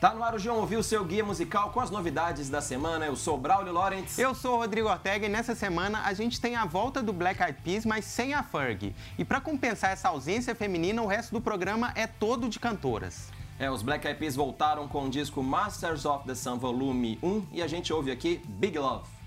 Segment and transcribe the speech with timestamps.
[0.00, 3.04] Tá no ar o João ouviu o seu guia musical com as novidades da semana.
[3.04, 4.20] Eu sou Braulio Lawrence.
[4.20, 7.58] Eu sou Rodrigo Ortega e nessa semana a gente tem a volta do Black Eyed
[7.64, 8.94] Peas, mas sem a Fergie.
[9.18, 13.28] E para compensar essa ausência feminina, o resto do programa é todo de cantoras.
[13.58, 17.46] É, os Black Eyed Peas voltaram com o disco Masters of the Sun Volume 1
[17.50, 19.17] e a gente ouve aqui Big Love.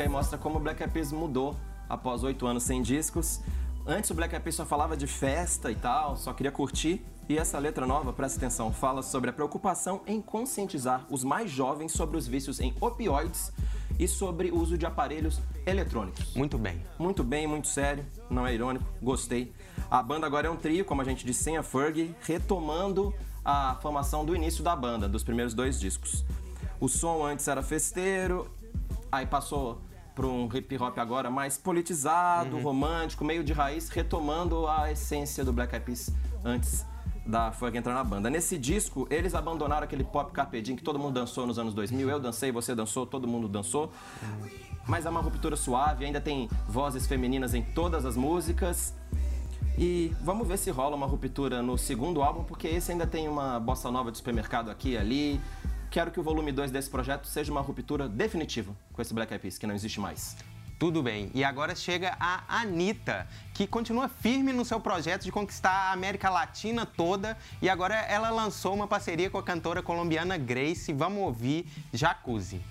[0.00, 1.54] Música aí mostra como o Black Eyed Peas mudou
[1.88, 3.40] após oito anos sem discos.
[3.86, 7.04] Antes o Black Eyed Peas só falava de festa e tal, só queria curtir.
[7.28, 11.92] E essa letra nova, presta atenção, fala sobre a preocupação em conscientizar os mais jovens
[11.92, 13.52] sobre os vícios em opioides
[13.98, 16.34] e sobre o uso de aparelhos eletrônicos.
[16.34, 16.82] Muito bem.
[16.98, 19.52] Muito bem, muito sério, não é irônico, gostei.
[19.90, 23.14] A banda agora é um trio, como a gente disse, sem a Fergie, retomando
[23.44, 26.24] a formação do início da banda, dos primeiros dois discos.
[26.80, 28.50] O som antes era festeiro,
[29.12, 29.80] aí passou
[30.20, 32.62] para um hip hop agora mais politizado, uhum.
[32.62, 36.12] romântico, meio de raiz, retomando a essência do Black Eyed Peas
[36.44, 36.84] antes
[37.24, 38.28] da Ferg entrar na banda.
[38.28, 42.10] Nesse disco, eles abandonaram aquele pop carpedinho que todo mundo dançou nos anos 2000.
[42.10, 43.90] Eu dancei, você dançou, todo mundo dançou.
[44.86, 48.94] Mas é uma ruptura suave, ainda tem vozes femininas em todas as músicas.
[49.78, 53.58] E vamos ver se rola uma ruptura no segundo álbum, porque esse ainda tem uma
[53.58, 55.40] bossa nova de supermercado aqui e ali.
[55.90, 59.42] Quero que o volume 2 desse projeto seja uma ruptura definitiva com esse Black Eyed
[59.42, 60.36] Peas, que não existe mais.
[60.78, 61.32] Tudo bem.
[61.34, 66.30] E agora chega a Anitta, que continua firme no seu projeto de conquistar a América
[66.30, 67.36] Latina toda.
[67.60, 70.92] E agora ela lançou uma parceria com a cantora colombiana Grace.
[70.92, 72.62] Vamos ouvir Jacuzzi.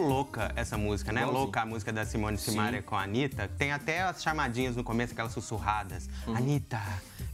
[0.00, 1.20] Louca essa música, né?
[1.20, 1.44] Igualzinho.
[1.44, 3.48] Louca a música da Simone Simaria com a Anitta.
[3.58, 6.08] Tem até as chamadinhas no começo, aquelas sussurradas.
[6.26, 6.80] Anitta,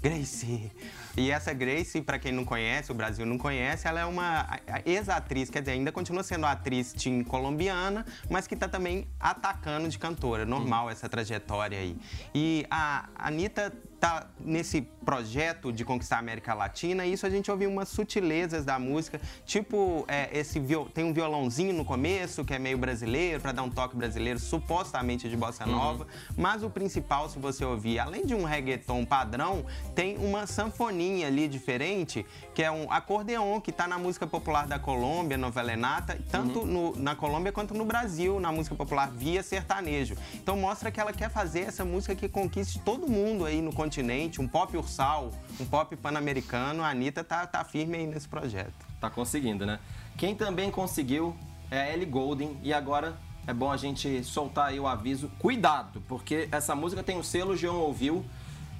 [0.03, 0.71] Grace.
[1.17, 4.47] E essa Grace, pra quem não conhece, o Brasil não conhece, ela é uma
[4.85, 9.99] ex-atriz, quer dizer, ainda continua sendo atriz teen colombiana, mas que tá também atacando de
[9.99, 10.45] cantora.
[10.45, 11.97] Normal essa trajetória aí.
[12.35, 17.51] E a Anitta tá nesse projeto de conquistar a América Latina e isso a gente
[17.51, 20.87] ouviu umas sutilezas da música, tipo é, esse viol...
[20.87, 25.29] tem um violãozinho no começo que é meio brasileiro para dar um toque brasileiro supostamente
[25.29, 29.65] de bossa nova, mas o principal se você ouvir, além de um reggaeton padrão,
[29.95, 34.79] tem uma sanfoninha ali diferente que é um acordeon que tá na música popular da
[34.79, 40.17] Colômbia, novela Enata, tanto no- na Colômbia quanto no Brasil, na música popular via sertanejo.
[40.35, 43.96] Então mostra que ela quer fazer essa música que conquiste todo mundo aí no continente,
[44.39, 46.83] um pop ursal, um pop pan-americano.
[46.83, 48.75] A Anitta tá, tá firme aí nesse projeto.
[49.01, 49.79] Tá conseguindo, né?
[50.17, 51.37] Quem também conseguiu
[51.71, 55.31] é a Ellie Goulding e agora é bom a gente soltar aí o aviso.
[55.39, 58.25] Cuidado, porque essa música tem o selo João ouviu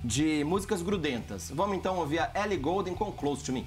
[0.05, 1.51] de músicas grudentas.
[1.55, 3.67] Vamos então ouvir a Ellie Goulding com Close to Me.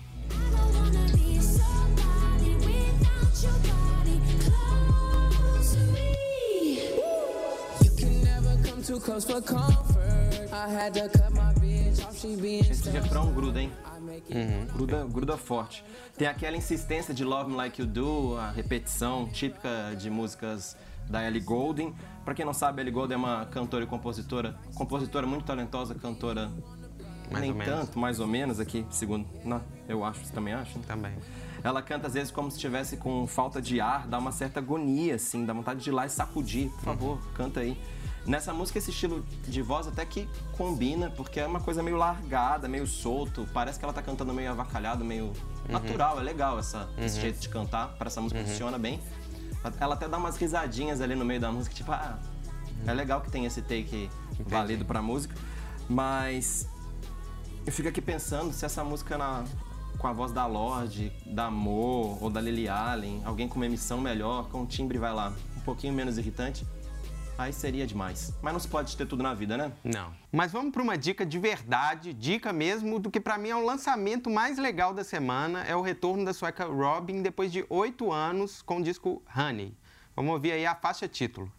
[8.99, 9.88] Close for comfort.
[12.71, 13.71] Esse refrão gruda, hein?
[13.97, 15.83] I make it Gruda, gruda forte.
[16.17, 20.75] Tem aquela insistência de Love Me Like You Do, a repetição típica de músicas
[21.09, 21.93] da Ellie Goulding.
[22.25, 26.51] Pra quem não sabe, Ellie Goulding é uma cantora e compositora, compositora muito talentosa, cantora
[27.31, 27.65] Mais nem menos.
[27.65, 30.77] tanto, mais ou menos aqui, segundo, não, eu acho, você também acha?
[30.87, 31.13] Também.
[31.63, 35.15] Ela canta às vezes como se estivesse com falta de ar, dá uma certa agonia,
[35.15, 36.69] assim, dá vontade de ir lá e sacudir.
[36.71, 37.77] Por favor, canta aí.
[38.25, 42.67] Nessa música, esse estilo de voz até que combina, porque é uma coisa meio largada,
[42.67, 43.47] meio solto.
[43.53, 45.33] Parece que ela tá cantando meio avacalhado, meio
[45.67, 46.19] natural.
[46.19, 47.89] É legal essa, esse jeito de cantar.
[47.97, 48.99] Para essa música funciona bem.
[49.79, 52.19] Ela até dá umas risadinhas ali no meio da música, tipo, ah,
[52.85, 54.09] é legal que tem esse take
[54.47, 55.35] válido pra música.
[55.89, 56.67] Mas
[57.65, 59.43] eu fico aqui pensando se essa música na-
[59.97, 63.99] com a voz da Lorde, da Amor ou da Lily Allen, alguém com uma emissão
[63.99, 66.65] melhor, com um timbre, vai lá, um pouquinho menos irritante,
[67.39, 68.33] aí seria demais.
[68.41, 69.71] Mas não se pode ter tudo na vida, né?
[69.83, 70.13] Não.
[70.29, 73.65] Mas vamos para uma dica de verdade, dica mesmo, do que para mim é o
[73.65, 78.61] lançamento mais legal da semana, é o retorno da sueca Robin depois de oito anos
[78.61, 79.73] com o disco Honey.
[80.15, 81.49] Vamos ouvir aí a faixa título.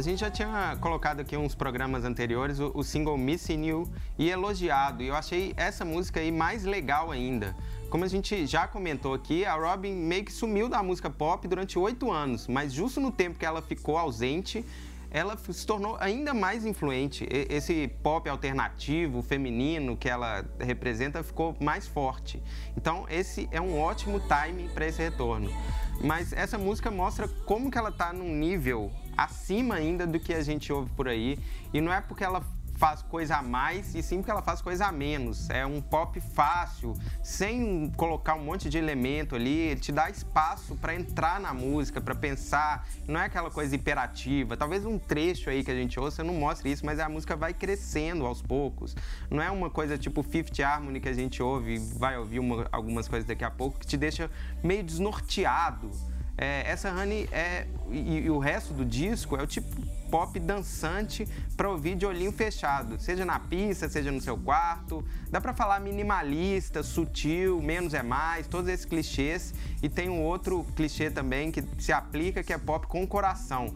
[0.00, 5.02] Gente já tinha colocado aqui uns programas anteriores o, o single Missing You e elogiado.
[5.02, 7.56] E eu achei essa música aí mais legal ainda.
[7.88, 11.78] Como a gente já comentou aqui, a Robin meio que sumiu da música pop durante
[11.78, 14.62] oito anos, mas justo no tempo que ela ficou ausente,
[15.10, 17.26] ela se tornou ainda mais influente.
[17.30, 22.42] Esse pop alternativo, feminino que ela representa ficou mais forte.
[22.76, 25.50] Então, esse é um ótimo timing para esse retorno.
[26.02, 30.42] Mas essa música mostra como que ela está num nível acima ainda do que a
[30.42, 31.38] gente ouve por aí.
[31.72, 32.42] E não é porque ela
[32.78, 35.48] faz coisa a mais e sim porque ela faz coisa a menos.
[35.48, 36.92] É um pop fácil,
[37.22, 42.14] sem colocar um monte de elemento ali, te dá espaço para entrar na música, para
[42.14, 42.86] pensar.
[43.08, 44.58] Não é aquela coisa imperativa.
[44.58, 47.54] Talvez um trecho aí que a gente ouça não mostre isso, mas a música vai
[47.54, 48.94] crescendo aos poucos.
[49.30, 53.08] Não é uma coisa tipo Fifth Harmony que a gente ouve, vai ouvir uma- algumas
[53.08, 54.30] coisas daqui a pouco que te deixa
[54.62, 55.90] meio desnorteado.
[56.38, 59.68] É, essa Honey é e, e o resto do disco é o tipo
[60.10, 65.04] pop dançante para ouvir de olhinho fechado, seja na pista, seja no seu quarto.
[65.30, 69.54] Dá para falar minimalista, sutil, menos é mais, todos esses clichês.
[69.82, 73.74] E tem um outro clichê também que se aplica que é pop com coração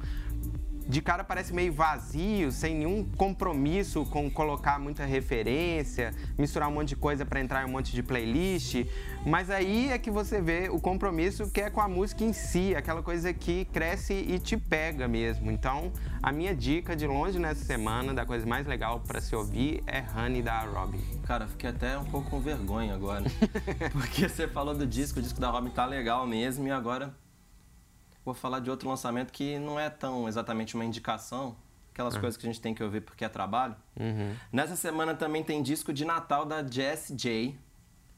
[0.91, 6.89] de cara parece meio vazio, sem nenhum compromisso com colocar muita referência, misturar um monte
[6.89, 8.85] de coisa para entrar em um monte de playlist.
[9.25, 12.75] Mas aí é que você vê o compromisso que é com a música em si,
[12.75, 15.53] aquela coisa que cresce e te pega mesmo.
[15.53, 19.85] Então, a minha dica de longe nessa semana, da coisa mais legal para se ouvir,
[19.87, 21.01] é Honey da Robin.
[21.25, 23.23] Cara, fiquei até um pouco com vergonha agora.
[23.93, 27.15] Porque você falou do disco, o disco da Robin tá legal mesmo, e agora
[28.25, 31.57] vou falar de outro lançamento que não é tão exatamente uma indicação,
[31.93, 33.77] aquelas coisas que a gente tem que ouvir porque é trabalho.
[34.53, 37.57] Nessa semana também tem disco de Natal da Jess J.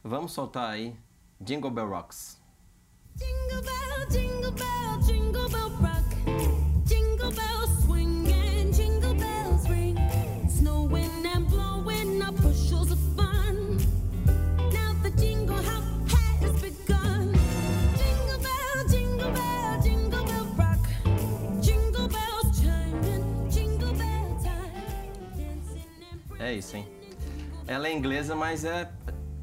[0.04, 0.96] Vamos soltar aí
[1.40, 2.40] Jingle Bell Rocks.
[3.16, 4.81] Jingle bell, jingle bell,
[26.52, 26.86] É isso, hein?
[27.66, 28.86] Ela é inglesa, mas é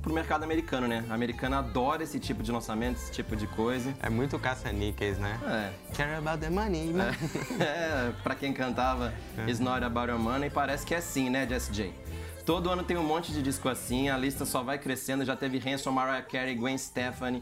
[0.01, 1.03] pro mercado americano, né?
[1.09, 3.94] A americana adora esse tipo de lançamento, esse tipo de coisa.
[4.01, 5.39] É muito caça-níqueis, né?
[5.44, 7.11] É, Care about the money, né?
[7.59, 9.11] É, pra quem cantava
[9.47, 11.91] It's Not About Your Money, parece que é assim, né, Jess J?
[12.45, 15.25] Todo ano tem um monte de disco assim, a lista só vai crescendo.
[15.25, 17.41] Já teve Hanson, Mariah Carey, Gwen Stefani,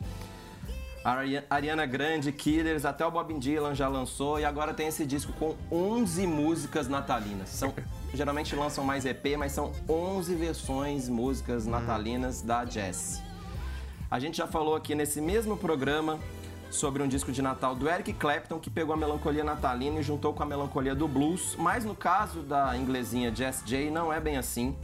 [1.03, 4.39] Ari- Ariana Grande, Killers, até o Bob Dylan já lançou.
[4.39, 7.49] E agora tem esse disco com 11 músicas natalinas.
[7.49, 7.73] São,
[8.13, 13.21] geralmente lançam mais EP, mas são 11 versões, músicas natalinas da Jess.
[14.09, 16.17] A gente já falou aqui nesse mesmo programa
[16.69, 20.33] sobre um disco de Natal do Eric Clapton que pegou a melancolia natalina e juntou
[20.33, 24.37] com a melancolia do blues, mas no caso da inglesinha Jess J não é bem
[24.37, 24.75] assim.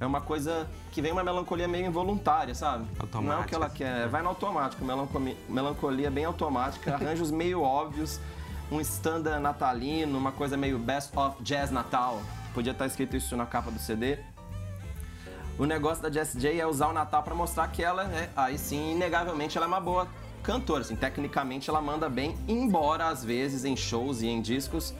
[0.00, 2.84] É uma coisa que vem uma melancolia meio involuntária, sabe?
[3.14, 3.72] Não é o que ela Automática.
[3.76, 8.20] quer, vai no automático, melancolia, melancolia bem automática, arranjos meio óbvios,
[8.70, 12.22] um standard natalino, uma coisa meio best of jazz natal.
[12.52, 14.18] Podia estar escrito isso na capa do CD.
[15.58, 18.58] O negócio da Jess J é usar o Natal pra mostrar que ela é, aí
[18.58, 20.08] sim, inegavelmente, ela é uma boa
[20.42, 20.80] cantora.
[20.80, 24.92] Assim, tecnicamente ela manda bem, embora às vezes em shows e em discos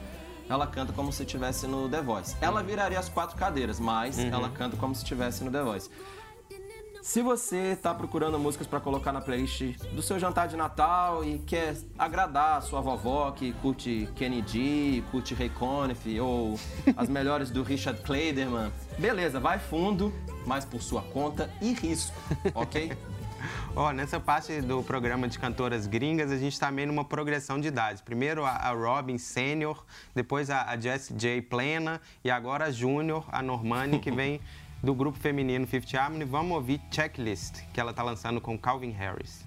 [0.49, 2.35] ela canta como se estivesse no The Voice.
[2.39, 5.89] Ela viraria as quatro cadeiras, mas ela canta como se estivesse no The Voice.
[7.05, 11.37] Se você está procurando músicas para colocar na playlist do seu jantar de Natal e
[11.37, 16.59] quer agradar a sua vovó que curte Kennedy, curte Ray Conniff ou
[16.97, 20.11] as melhores do Richard Clayderman, beleza, vai fundo,
[20.47, 22.17] mas por sua conta e risco,
[22.55, 22.91] ok?
[23.75, 27.67] Ó, nessa parte do programa de cantoras gringas, a gente tá meio numa progressão de
[27.67, 28.01] idades.
[28.01, 29.85] Primeiro a, a Robin Sênior,
[30.15, 34.41] depois a, a Jessie J plena e agora a Júnior, a Normani, que vem
[34.85, 36.23] do grupo feminino Fifth Harmony.
[36.23, 39.43] Vamos ouvir Checklist, que ela tá lançando com Calvin Harris.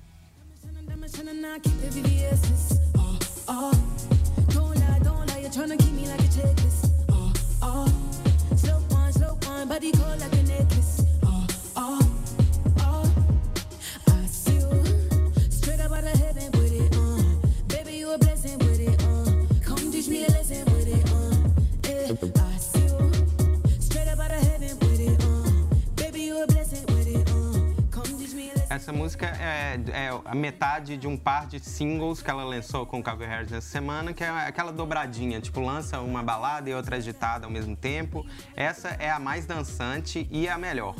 [30.29, 33.69] A metade de um par de singles que ela lançou com o Calvin Harris nessa
[33.69, 38.27] semana, que é aquela dobradinha, tipo, lança uma balada e outra agitada ao mesmo tempo.
[38.55, 40.95] Essa é a mais dançante e a melhor.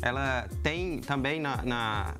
[0.00, 2.14] Ela tem também na, na,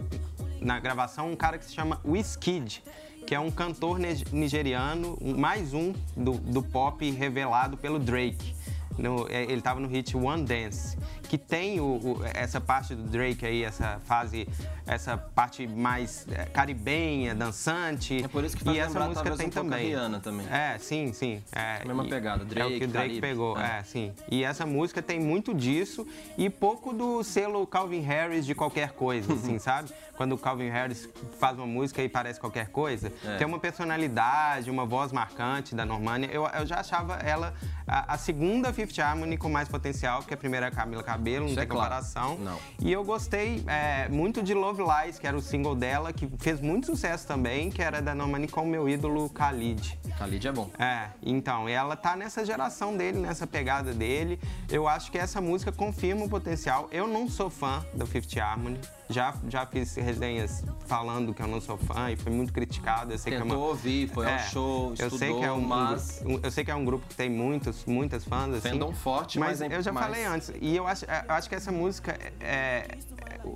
[0.60, 2.82] na gravação um cara que se chama Wizkid,
[3.24, 8.56] que é um cantor ni- nigeriano, mais um do, do pop revelado pelo Drake.
[8.98, 13.02] No- é, ele estava no hit One Dance, que tem o- o- essa parte do
[13.02, 14.48] Drake aí, essa fase,
[14.86, 18.22] essa parte mais é, caribenha, dançante.
[18.24, 19.86] É por isso que faz e essa música tem um também.
[19.88, 20.46] Rihanna também.
[20.50, 21.42] É, sim, sim.
[21.52, 23.20] É, Mesma e- pegada, é o Drake, que o Drake Caribe.
[23.20, 23.78] pegou, É.
[23.78, 24.12] é, sim.
[24.30, 26.06] E essa música tem muito disso
[26.36, 29.90] e pouco do selo Calvin Harris de qualquer coisa, assim, sabe?
[30.16, 31.08] Quando o Calvin Harris
[31.38, 33.36] faz uma música e parece qualquer coisa, É.
[33.36, 36.28] tem uma personalidade, uma voz marcante da Normânia.
[36.32, 37.54] Eu, eu já achava ela
[37.86, 41.17] a, a segunda Fifth Harmony com mais potencial, porque a primeira é a Camila Cabello,
[41.18, 41.84] não Isso é tem claro.
[41.84, 42.38] comparação.
[42.38, 42.58] Não.
[42.80, 46.60] E eu gostei é, muito de Love Lies, que era o single dela, que fez
[46.60, 49.98] muito sucesso também, que era da Normani com o meu ídolo Khalid.
[50.18, 50.70] Khalid é bom.
[50.78, 54.38] É, então, ela tá nessa geração dele, nessa pegada dele.
[54.70, 56.88] Eu acho que essa música confirma o potencial.
[56.90, 58.78] Eu não sou fã do Fifth Harmony.
[59.10, 63.12] Já, já fiz resenhas falando que eu não sou fã e foi muito criticado.
[63.12, 63.66] Eu sei que é Tentou uma...
[63.68, 66.64] ouvir, foi ao É, show, eu sei que é um, estudou, mas- um- eu sei
[66.64, 68.68] que é um grupo que tem muitos, muitas fãs, assim.
[68.70, 70.52] Fandom forte, mas é- eu já mas- falei antes.
[70.60, 72.88] E eu acho, eu acho que essa música é, é-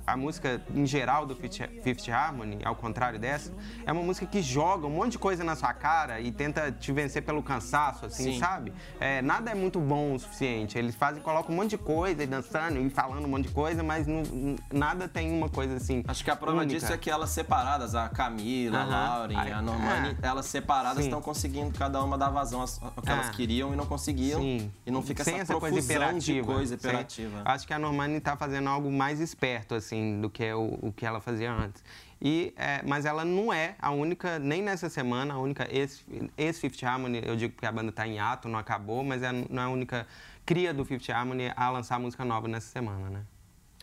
[0.05, 3.51] a música em geral do Fifth, Harmony, ao contrário dessa,
[3.85, 6.91] é uma música que joga um monte de coisa na sua cara e tenta te
[6.91, 8.39] vencer pelo cansaço, assim, Sim.
[8.39, 8.73] sabe?
[8.99, 10.77] É, nada é muito bom o suficiente.
[10.77, 13.83] Eles fazem, colocam um monte de coisa e dançando e falando um monte de coisa,
[13.83, 14.23] mas não-
[14.71, 16.03] nada tem uma coisa assim.
[16.07, 16.79] Acho que a prova única.
[16.79, 18.89] disso é que elas separadas, a Camila, a Aham.
[18.91, 20.27] Lauren, Ai, a Normani, é.
[20.27, 22.67] elas separadas estão conseguindo cada uma dar vazão ao
[23.01, 23.13] que É.
[23.13, 24.41] elas queriam e não conseguiam.
[24.41, 24.71] Sim.
[24.85, 26.19] E não fica Sem essa, essa coisa imperativa.
[26.41, 27.41] de coisa imperativa.
[27.45, 31.05] Acho que a Normani tá fazendo algo mais esperto, assim, do que o, o que
[31.05, 31.83] ela fazia antes.
[32.21, 36.05] E, é, mas ela não é a única, nem nessa semana, a única ex-
[36.37, 39.61] ex-Fifth Harmony, eu digo porque a banda tá em ato, não acabou, mas é, não
[39.61, 40.07] é a única
[40.45, 43.25] cria do Fifth Harmony a lançar música nova nessa semana, né?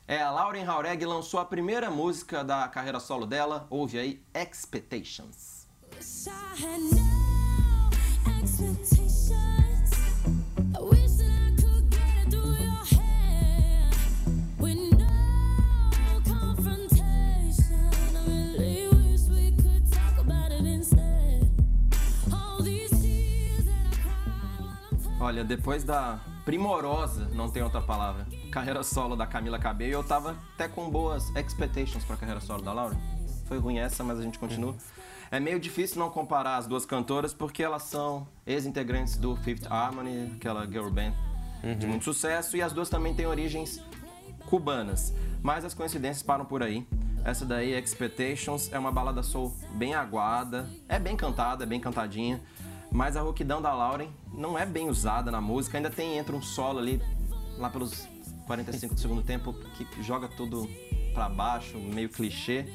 [0.08, 5.68] É, a Lauren Haureg lançou a primeira música da carreira solo dela, ouve aí, Expectations.
[5.96, 9.49] Wish I had no expectations.
[25.30, 30.36] Olha, depois da primorosa, não tem outra palavra, carreira solo da Camila Cabello, eu tava
[30.54, 32.98] até com boas expectations pra carreira solo da Lauren.
[33.44, 34.74] Foi ruim essa, mas a gente continua.
[35.30, 40.32] É meio difícil não comparar as duas cantoras porque elas são ex-integrantes do Fifth Harmony,
[40.34, 41.12] aquela girl band
[41.78, 43.80] de muito sucesso, e as duas também têm origens
[44.46, 45.14] cubanas.
[45.40, 46.84] Mas as coincidências param por aí.
[47.24, 52.40] Essa daí, Expectations, é uma balada soul bem aguada, é bem cantada, é bem cantadinha,
[52.92, 56.42] mas a rouquidão da Lauren não é bem usada na música, ainda tem entra um
[56.42, 57.00] solo ali
[57.56, 58.08] lá pelos
[58.46, 60.68] 45 do segundo tempo que joga tudo
[61.14, 62.66] pra baixo, meio clichê.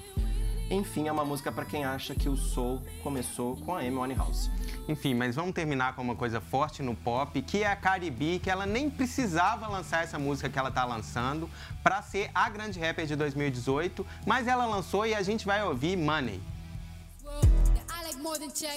[0.69, 4.49] Enfim, é uma música pra quem acha que o soul começou com a Amy Winehouse.
[4.87, 8.39] Enfim, mas vamos terminar com uma coisa forte no pop, que é a Cardi B,
[8.41, 11.47] que ela nem precisava lançar essa música que ela tá lançando
[11.83, 15.95] pra ser a grande rapper de 2018, mas ela lançou e a gente vai ouvir
[15.95, 16.41] Money.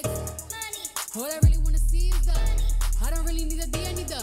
[0.02, 0.57] that
[1.18, 2.38] All I really wanna see is the
[3.04, 4.22] I don't really need a D, I need the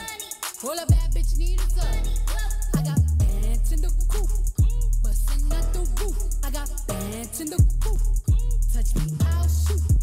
[0.63, 1.81] All a bad bitch need is the
[2.73, 4.29] I got bands in the coop,
[5.03, 6.17] bustin' out the roof.
[6.41, 7.99] I got bands in the coop.
[8.71, 9.94] Touch me, I'll shoot.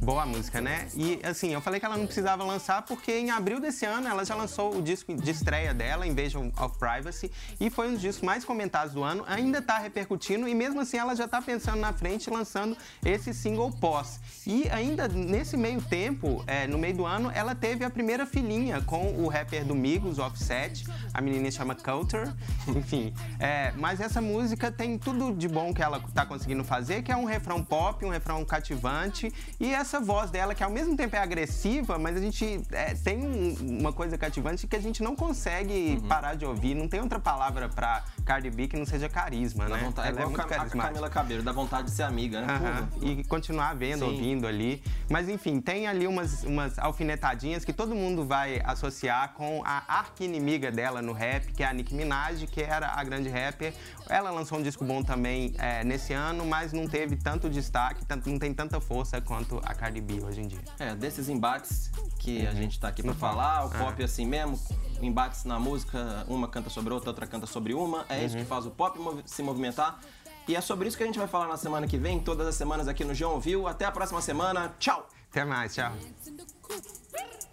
[0.00, 0.88] Boa música, né?
[0.96, 4.24] E assim, eu falei que ela não precisava lançar porque em abril desse ano ela
[4.24, 8.24] já lançou o disco de estreia dela, Invasion of Privacy, e foi um dos discos
[8.24, 11.92] mais comentados do ano, ainda tá repercutindo e mesmo assim ela já tá pensando na
[11.92, 14.18] frente lançando esse single pós.
[14.44, 18.80] E ainda nesse meio tempo, é, no meio do ano, ela teve a primeira filhinha
[18.80, 22.34] com o rapper do Migos, Offset, a menina chama Coulter,
[22.66, 23.14] enfim.
[23.38, 27.16] é, mas essa música tem tudo de bom que ela tá conseguindo fazer, que é
[27.16, 31.18] um refrão pop, um refrão cativante e essa voz dela que ao mesmo tempo é
[31.18, 35.98] agressiva, mas a gente é, tem um- uma coisa cativante que a gente não consegue
[36.00, 36.08] Uhum.
[36.08, 36.74] parar de ouvir.
[36.74, 39.82] Não tem outra palavra pra Cardi B que não seja carisma, Dá né?
[39.84, 40.68] vontade, é Ela é igual muito a a.
[40.68, 42.88] Camila Cabello, dá vontade de ser amiga, né?
[42.92, 44.12] Pô, E continuar vendo, Sim.
[44.12, 44.82] ouvindo ali.
[45.10, 50.70] Mas enfim, tem ali umas, umas alfinetadinhas que todo mundo vai associar com a arqui-inimiga
[50.70, 53.74] dela no rap, que é a Nicki Minaj, que era a grande rapper.
[54.08, 58.28] Ela lançou um disco bom também é, nesse ano, mas não teve tanto destaque, tanto-
[58.30, 60.60] não tem tanta força quanto a Cardi B hoje em dia.
[60.78, 63.84] É, desses embates que a gente tá aqui pra No falar, o pop.
[63.84, 64.58] pop é assim mesmo,
[65.00, 68.66] embates na música, uma canta sobre outra, outra canta sobre uma, é isso que faz
[68.66, 70.00] o pop se movimentar.
[70.48, 72.54] E é sobre isso que a gente vai falar na semana que vem, todas as
[72.56, 73.68] semanas aqui no João Ouviu.
[73.68, 74.74] Até a próxima semana.
[74.78, 75.08] Tchau!
[75.30, 75.92] Até mais, tchau.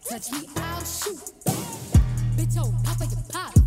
[0.10, 1.20] Touch me, I'll shoot.
[2.36, 3.60] Bitch, oh, papa, you pop.